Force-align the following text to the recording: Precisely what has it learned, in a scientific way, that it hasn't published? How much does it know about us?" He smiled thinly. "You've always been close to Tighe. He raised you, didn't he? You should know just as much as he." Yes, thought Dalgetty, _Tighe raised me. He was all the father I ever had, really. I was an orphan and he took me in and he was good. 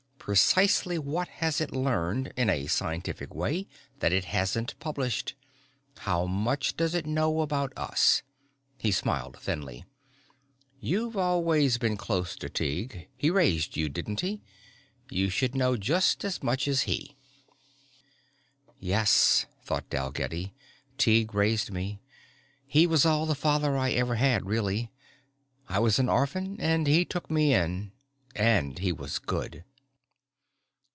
Precisely 0.23 0.97
what 0.99 1.27
has 1.27 1.59
it 1.59 1.71
learned, 1.73 2.31
in 2.37 2.47
a 2.49 2.67
scientific 2.67 3.33
way, 3.33 3.67
that 3.99 4.13
it 4.13 4.25
hasn't 4.25 4.79
published? 4.79 5.33
How 5.97 6.25
much 6.27 6.77
does 6.77 6.93
it 6.95 7.05
know 7.07 7.41
about 7.41 7.73
us?" 7.75 8.21
He 8.77 8.91
smiled 8.91 9.39
thinly. 9.41 9.83
"You've 10.79 11.17
always 11.17 11.77
been 11.79 11.97
close 11.97 12.35
to 12.37 12.49
Tighe. 12.49 13.07
He 13.17 13.29
raised 13.31 13.75
you, 13.75 13.89
didn't 13.89 14.21
he? 14.21 14.41
You 15.09 15.29
should 15.29 15.53
know 15.55 15.75
just 15.75 16.23
as 16.23 16.41
much 16.43 16.65
as 16.67 16.81
he." 16.83 17.17
Yes, 18.79 19.47
thought 19.63 19.89
Dalgetty, 19.89 20.53
_Tighe 20.99 21.33
raised 21.33 21.73
me. 21.73 21.99
He 22.67 22.85
was 22.87 23.05
all 23.07 23.25
the 23.25 23.35
father 23.35 23.75
I 23.75 23.89
ever 23.93 24.15
had, 24.15 24.45
really. 24.45 24.91
I 25.67 25.79
was 25.79 25.97
an 25.99 26.07
orphan 26.09 26.57
and 26.59 26.85
he 26.87 27.03
took 27.05 27.29
me 27.31 27.53
in 27.55 27.91
and 28.35 28.77
he 28.79 28.91
was 28.93 29.17
good. 29.19 29.63